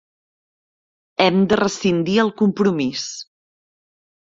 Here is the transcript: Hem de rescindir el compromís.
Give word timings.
Hem 1.25 1.37
de 1.51 1.59
rescindir 1.61 2.17
el 2.25 2.33
compromís. 2.43 3.07